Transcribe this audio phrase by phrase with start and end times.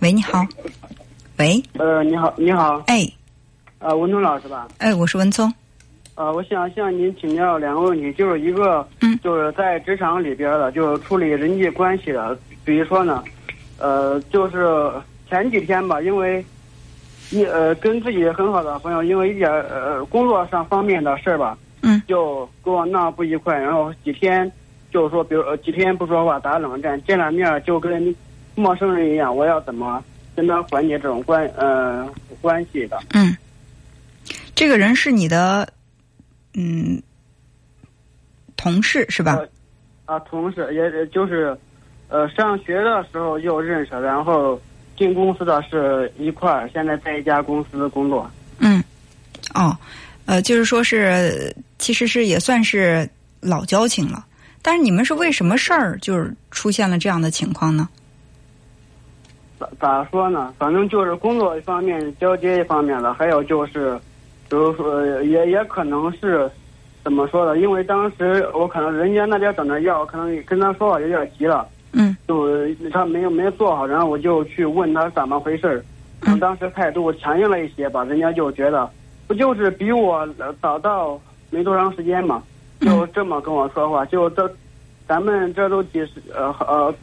[0.00, 0.46] 喂，你好。
[1.38, 1.60] 喂。
[1.76, 2.82] 呃，你好，你好。
[2.86, 3.04] 哎。
[3.80, 4.68] 呃，文聪老师吧？
[4.78, 5.52] 哎，我是文聪。
[6.14, 12.38] 呃，我想向您请教两个问题，就是一个，嗯，就是在职场里边的，就是处理人际关系的。
[12.64, 13.24] 比如说呢，
[13.78, 14.92] 呃，就是
[15.28, 16.44] 前几天吧，因为
[17.30, 24.50] 一呃跟自己很好的朋友，因为一点呃工作上方面的事儿吧，嗯，就跟我闹不愉快，然后几天
[24.92, 28.14] 就是说，比如呃几天不说话，打冷战，见了面就跟
[28.58, 30.04] 陌生人一样，我要怎么
[30.34, 32.08] 跟他缓解这种关呃
[32.40, 32.98] 关系的？
[33.14, 33.36] 嗯，
[34.54, 35.72] 这个人是你的。
[36.54, 37.00] 嗯，
[38.56, 39.38] 同事是吧？
[40.06, 41.56] 啊，同事也就是，
[42.08, 44.60] 呃，上学的时候就认识，然后
[44.96, 48.28] 进公司的是一块儿，现在在一家公司工作。
[48.58, 48.82] 嗯，
[49.54, 49.76] 哦，
[50.26, 54.24] 呃，就是说是，其实是也算是老交情了。
[54.60, 57.88] 但是你们是为什么事儿就是出现了这样的情况呢？
[59.58, 60.52] 咋咋说呢？
[60.58, 63.98] 反正就是工作一方面，交接一方面的，还有就是。
[64.50, 66.50] 比如说，也也可能是
[67.04, 67.58] 怎么说的？
[67.58, 71.68] 因为当时我可能人家那边等着要，可能跟他说话有点急了。
[71.92, 72.16] 嗯。
[72.26, 72.48] 就
[72.90, 75.84] 他没有没有做好，然后我就去问他怎么回事儿。
[76.22, 76.40] 嗯。
[76.40, 78.88] 当时态度强硬了一些吧，人家就觉得
[79.26, 80.26] 不就是比我
[80.62, 82.42] 早到没多长时间嘛，
[82.80, 84.02] 就这么跟我说话。
[84.06, 84.50] 就这，
[85.06, 86.94] 咱们这都几十呃呃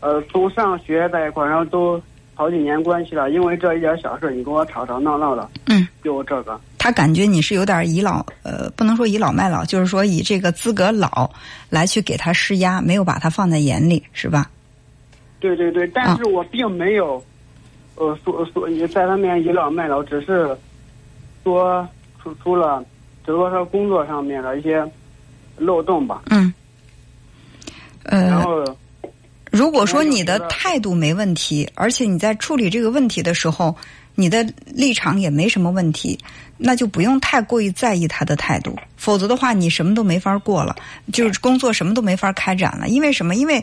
[0.00, 2.00] 呃从上学在一块儿，然后都
[2.34, 3.30] 好几年关系了。
[3.30, 5.48] 因为这一点小事，你跟我吵吵闹闹的。
[5.66, 5.86] 嗯。
[6.02, 6.60] 就这个。
[6.78, 11.30] 他感觉你是有点倚老，呃，不能说倚老卖老，就是说以这个资格老
[11.68, 14.50] 来去给他施压，没有把他放在眼里，是吧？
[15.40, 17.22] 对对对，但是我并没有，
[17.96, 20.56] 呃，说说你在他面倚老卖老，只是
[21.44, 21.86] 说
[22.22, 22.82] 出出了，
[23.26, 24.82] 只不过说工作上面的一些
[25.58, 26.22] 漏洞吧。
[26.30, 26.50] 嗯。
[28.04, 28.22] 呃。
[28.22, 28.64] 然后，
[29.60, 33.76] 如果说你的态度没问题，而且你在处理这个问题的时候，
[34.14, 36.18] 你的立场也没什么问题。
[36.56, 40.74] 那就不用太过于在意他的态度，否则的话，你什么都没法过了，
[41.12, 42.88] 就是工作什么都没法开展了。
[42.88, 43.34] 因为什么？
[43.34, 43.62] 因为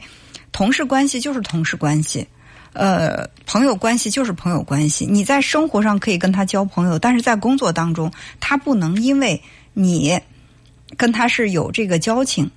[0.52, 2.28] 同事关系就是同事关系，
[2.74, 5.04] 呃，朋友关系就是朋友关系。
[5.04, 9.42] 你在生活上可以跟他交朋友，但是在工作当中，他不能因为
[9.74, 10.20] 你
[10.96, 12.52] 跟他是有这个交情，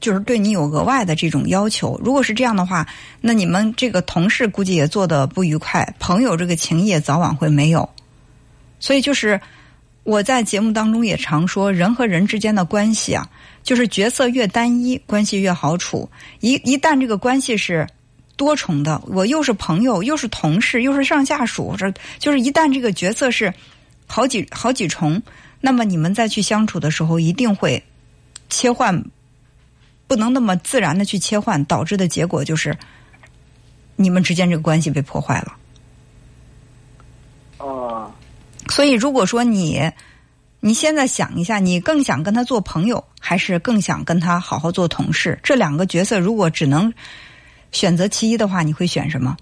[0.00, 2.00] 就是对你有额外的这种要求。
[2.04, 2.86] 如果是这样的话，
[3.20, 7.88] 那你们这个同事估计也做的不愉快，朋友这个情谊早晚会没有。
[8.78, 9.40] 所以就是。
[10.02, 13.28] 我在节目当中也常说，人和人之间的关系啊，
[13.62, 16.08] 就是角色越单一，关系越好处。
[16.40, 17.86] 一一旦这个关系是
[18.34, 23.52] 多重的，我又是朋友，又是同事，又是上下属，这就是一旦这个角色是
[24.06, 25.22] 好几好几重，
[25.60, 27.80] 那么你们再去相处的时候，一定会
[28.48, 29.04] 切换，
[30.10, 32.76] 不能那么自然的去切换，导致的结果就是
[33.94, 35.56] 你们之间这个关系被破坏了。
[37.58, 38.10] 哦。
[38.70, 39.88] 所以，如果说你，
[40.58, 45.38] 你现在想一下，你更想跟他做朋友，还是更想跟他好好做同事？
[45.44, 46.92] 这两个角色如果只能
[47.70, 49.36] 选择其一的话，你会选什么？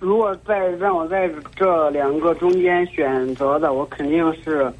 [0.00, 4.72] 如果在让我在这两个中间选择的，我肯定是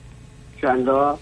[0.58, 1.18] 选择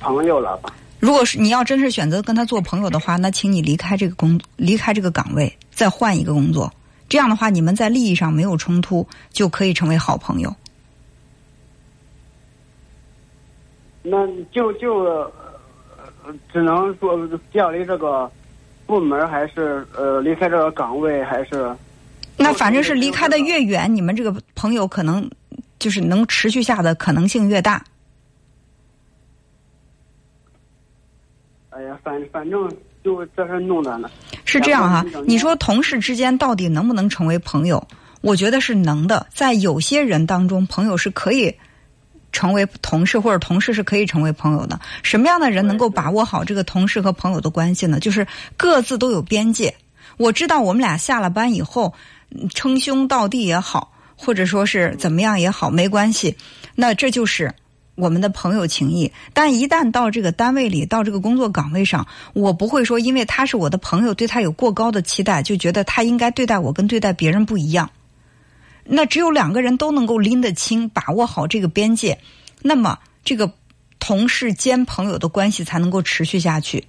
[0.00, 0.74] 朋友了吧。
[1.00, 6.70] 如果是你要真是选择跟他做朋友的话，那请你离开这个工，离开这个岗位，再换一个工作。
[7.08, 10.54] 这样的话，你们在利益上没有冲突，就可以成为好朋友。
[14.02, 15.32] 那就就
[16.52, 17.18] 只能说
[17.50, 18.30] 调离这个
[18.86, 21.74] 部门，还是呃离开这个岗位，还是？
[22.36, 25.28] 那反正是离开的越远，你们这个朋友可能
[25.78, 27.82] 就是能持续下的可能性越大。
[31.70, 32.70] 哎呀，反反正。
[33.02, 34.10] 就这事弄着呢，
[34.44, 35.02] 是这样哈。
[35.26, 37.82] 你说同事之间到底能不能成为朋友？
[38.20, 39.26] 我觉得是能的。
[39.32, 41.50] 在有些人当中，朋友是可以
[42.30, 44.78] 成为同事，或者同事是可以成为朋友的。
[45.02, 47.98] 什么样的人能够把握好这个同事和朋友的关系呢？
[47.98, 49.74] 就是各自都有边界。
[50.18, 51.94] 我知道我们俩下了班以后
[52.54, 56.36] 称兄道弟也好，或者说是怎么样也好，没关系。
[56.74, 57.50] 那这就是。
[58.00, 67.90] 我们的朋友情谊，但一旦到这个单位里，到这个工作岗位上，我不会说因为他是我的朋友，对他有过高的期待，就觉得他应该对待我跟对待别人不一样。
[68.84, 72.18] 那只有两个人都能够拎得清，把握好这个边界，
[72.62, 73.52] 那么这个
[73.98, 76.84] 同事兼朋友的关系才能够持续下去。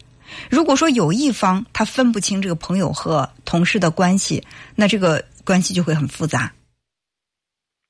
[0.49, 4.41] 如果说有一方他分不清这个朋友和同事的关系，
[4.75, 6.51] 那这个关系就会很复杂。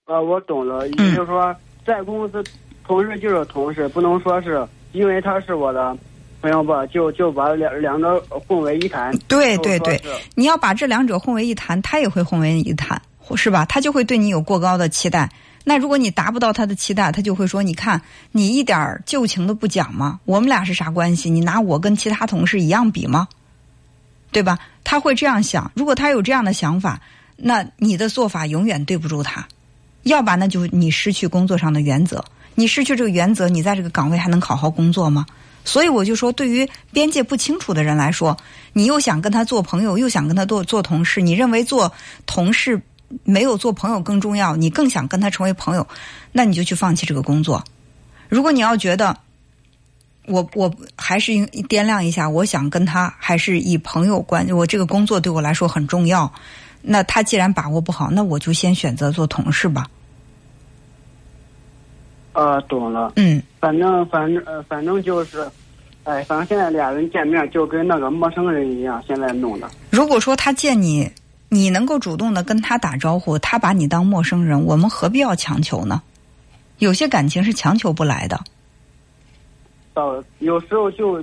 [0.06, 2.44] 啊，我懂了，也就是说，在公司。
[2.86, 5.98] 同事就是同事，不能说是因为他是我的
[6.42, 9.18] 朋友吧，就就把两两者混为一谈。
[9.28, 10.01] 对对对，
[10.36, 13.01] 你要把这两者混为一谈，他也会混为一谈，
[13.36, 13.63] 是吧？
[13.66, 15.30] 他就会对你有过高的期待。
[15.63, 18.01] 那如果你达不到他的期待，他就会说：“你看，
[18.31, 20.19] 你一点旧情都不讲吗？
[20.25, 21.30] 我们俩是啥关系？
[21.30, 23.27] 你拿我跟其他同事一样比吗？
[24.31, 25.72] 对吧？”他会这样想。
[25.75, 27.00] 如果他有这样的想法，
[27.38, 29.48] 那你的做法永远对不住他。
[30.01, 32.25] 要不然，那就你失去工作上的原则。
[32.56, 35.25] 你失去这个原则，你在这个岗位还能好好工作吗？
[35.63, 38.36] 所以我就说，对于边界不清楚的人来说，
[38.74, 41.92] 你又想跟他做朋友，又想跟他做做同事，你认为做
[42.25, 42.81] 同事
[43.24, 45.88] 没有做朋友更重要，你更想跟他成为朋友，
[46.31, 47.63] 那你就去放弃这个工作。
[48.27, 49.15] 如果你要觉得
[50.25, 56.31] 我我还是应掂量一下，我想跟他还是以朋友关，我这个工作对我来说很重要。
[56.81, 59.86] 那他既然把握不好，那我就先选择做同事吧。
[62.33, 63.13] 啊，懂了。
[63.16, 65.45] 嗯，反正反正呃，反正就是，
[66.04, 69.69] 哎，反正现在俩人见面就跟那个陌生人一样，现在弄的。
[69.89, 71.12] 如果说他见你，
[71.50, 76.01] 你能够主动的跟他打招呼，他把你当陌生人，我们何必要强求呢？
[76.80, 78.39] 有些感情是强求不来的。
[79.94, 81.22] 到有时候就，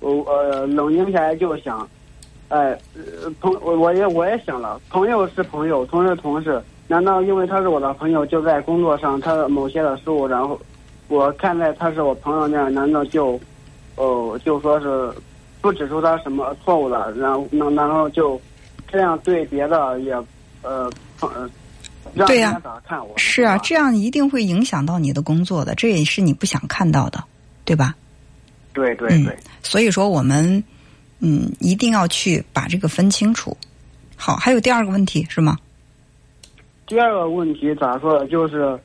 [0.00, 1.88] 我呃冷静下来就想，
[2.48, 2.78] 哎，
[3.40, 6.62] 朋我我也我也想了，朋友是朋友，同事同事。
[6.90, 10.60] 难道因为他是我的朋友，就在工作上他的某些的失误，然后
[11.06, 13.40] 我看在他是我朋友那样，难道就，
[13.94, 15.08] 哦，就说是
[15.60, 18.40] 不指出他什么错误了，然后那然后就
[18.90, 20.12] 这样对别的也
[20.62, 20.90] 呃
[21.20, 21.48] 呃
[22.12, 23.16] 让人家咋看我？
[23.16, 27.22] 是啊，这样一定会影响到你的工作的，这也是你不想看到的，
[27.64, 27.94] 对吧？
[28.72, 29.38] 对对对。
[29.62, 30.60] 所以说，我们
[31.20, 33.56] 嗯一定要去把这个分清楚。
[34.16, 35.56] 好，还有第二个问题是吗？
[36.90, 38.26] 第二个问题咋说呢？
[38.26, 38.76] 就是，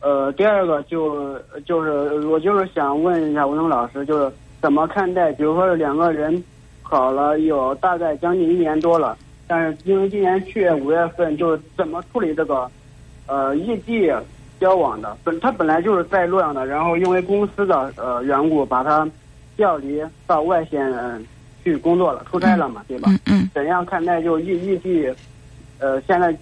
[0.00, 5.30] 呃，第二个就就是我就是想问一下吴东老师，就是怎么看待？
[5.32, 6.42] 比如说两个人
[6.80, 9.14] 好了有大概将近一年多了，
[9.46, 12.66] 但是因为今年七月五月份就是怎么处理这个
[13.26, 14.10] 呃异地
[14.58, 15.14] 交往的？
[15.22, 19.06] 本他本来就是在洛阳的，然后因为公司的呃缘故，把他
[19.58, 20.90] 调离到外县
[21.62, 23.10] 去工作了，出差了嘛，对吧？
[23.10, 23.50] 嗯嗯。
[23.52, 25.14] 怎样看待就异异地？
[25.78, 26.34] 呃，现在。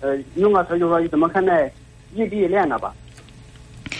[0.00, 1.70] 呃，用个词就说你怎么看待
[2.14, 2.94] 异地恋的吧？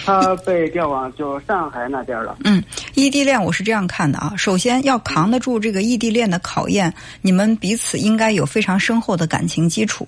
[0.05, 2.37] 他被调往就上海那边了。
[2.45, 2.63] 嗯，
[2.95, 4.35] 异地恋我是这样看的啊。
[4.37, 10.07] 首先要扛得住这个异地恋的考验，你们彼此应该有非常深厚的感情基础。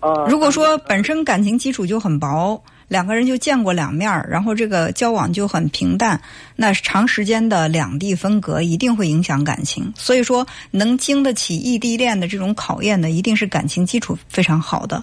[0.00, 2.60] 呃，如果说本身感情基础就很薄。
[2.88, 6.20] 两个人就见过两面然后这个交往就很平淡，
[6.54, 9.92] 那长时间的两地分隔一定会影响感情。
[9.96, 15.02] 所以说，能经得起异地恋的这种考验的，一定是感情基础非常好的。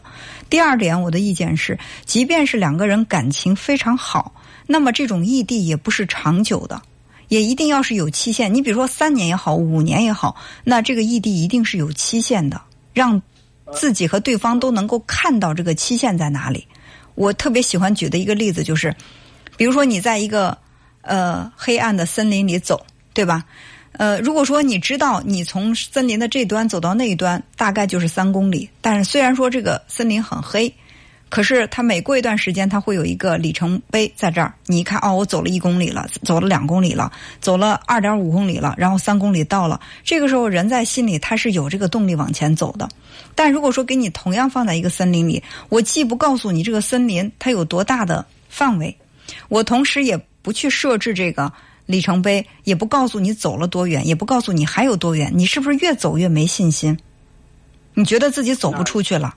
[0.50, 4.34] 第二点，我的意见是，即便是两个人感情非常好，
[4.66, 6.82] 那么这种异地也不是长久的，
[7.28, 8.54] 也一定要是有期限。
[8.54, 12.62] 你比如说三年也好，五年也好，那这个异地一定是有期限的，
[12.94, 13.22] 让
[13.74, 16.66] 自己和对方都能够看到这个期限在哪里。
[17.16, 18.96] 我特别喜欢举的一个例子就是，
[19.58, 20.58] 比如说你在一个
[21.02, 23.44] 呃黑暗的森林里走，对吧？
[23.94, 30.74] 呃，如果说你知道你从森林的这端走到那一端大概就是三公里，但是虽然说这个森林很黑。
[31.34, 34.54] 可是它每过一段时间，它会有一个里程碑在这儿。
[34.68, 39.82] 你一看，哦，我走了一公里了，走了两公里了，走了二点五公里了，然后三公里到了。
[40.04, 42.88] 这个时候，人在心里他是有这个动力往前走的。
[43.34, 48.96] 但如果说给你同样放在一个森林里，我既不告诉你这个森林它有多大的范围，
[49.50, 51.52] 我同时也不去设置这个
[51.88, 56.96] 里程碑，也不告诉你走了多远，也不告诉你还有多远，你是不是越走越没信心？
[57.96, 59.34] 你觉得自己走不出去了？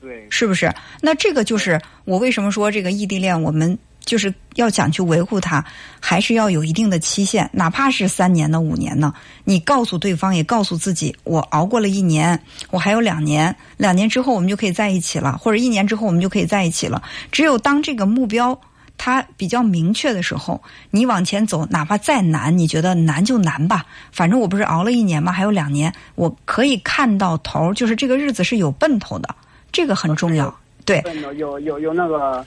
[0.00, 0.72] 对，是不是？
[1.00, 5.62] 那这个就是我为什么说这个异地恋，我们就是要想去维护它，
[6.00, 9.12] 还是要有一定的期限，哪怕是三年的、五年呢？
[9.44, 17.02] 你告诉对方，也告诉自己，我熬过了一年，我还有两年，两年之后我们就可以在一起了，或者一年之后我们就可以在一起了。
[17.30, 18.58] 只有当这个目标
[18.96, 25.30] 它比较明确的时候，你往前走，哪怕再难，你觉得难就难吧，反正我不是熬了一年吗？
[25.30, 29.34] 还有两年，我可以看到头，就是这个日子是有奔头的。
[29.72, 31.02] 这个很重要，对，
[31.36, 32.44] 有有有那个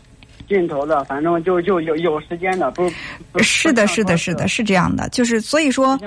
[0.48, 2.84] 镜头的，反正就就有有时间的，不
[3.42, 5.98] 是的，是的，是的，是这样的，就是所以说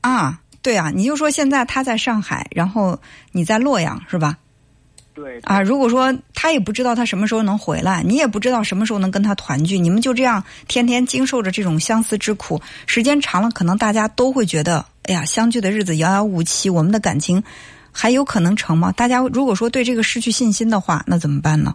[0.00, 2.98] 啊，对啊，你就说现在他在上海，然后
[3.32, 4.36] 你在洛阳，是吧？
[5.12, 17.42] 对啊，如果说他也不知道他什么时候能回来，你也不知道什么时候能跟他团聚，你们就这样天天经受着这种相思之苦，时间长了，可能大家都会觉得，哎呀，相聚的日子遥遥无期，我们的感情。
[18.00, 18.92] 还有可能成吗？
[18.92, 21.74] 大家如果说对这个失去信心的话，那怎么办呢？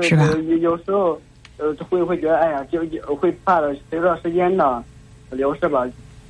[0.00, 0.26] 是吧？
[0.26, 1.16] 有有时候，
[1.58, 4.82] 呃会会觉得哎呀，就就会怕的随着时间的
[5.30, 5.86] 流逝吧，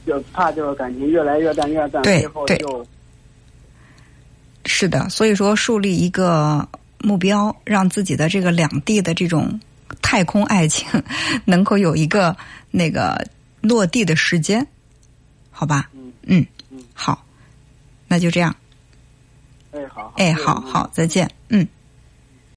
[0.07, 2.87] 就怕就是感情越来越淡越淡，最后就。
[4.67, 6.69] 是的，所以说树立一个
[6.99, 9.59] 目标，让自己的这个两地的这种
[10.03, 10.87] 太空爱情
[11.47, 12.37] 能够有一个
[12.71, 13.27] 那个
[13.63, 14.67] 落地的时间，
[15.51, 15.89] 好吧？
[15.95, 17.25] 嗯嗯嗯，好，
[18.07, 18.55] 那就这样。
[19.73, 21.29] 哎好，哎，嗯好好，再见。
[21.49, 21.67] 嗯。